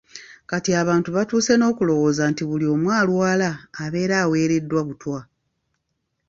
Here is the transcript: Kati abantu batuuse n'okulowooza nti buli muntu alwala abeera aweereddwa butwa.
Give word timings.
Kati 0.49 0.69
abantu 0.81 1.09
batuuse 1.15 1.53
n'okulowooza 1.57 2.23
nti 2.31 2.43
buli 2.49 2.65
muntu 2.71 2.89
alwala 2.99 3.49
abeera 3.83 4.15
aweereddwa 4.23 4.81
butwa. 4.87 5.19